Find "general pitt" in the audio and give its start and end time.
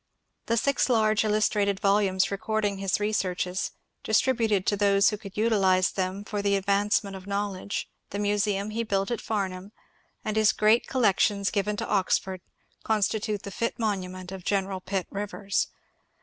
14.43-15.05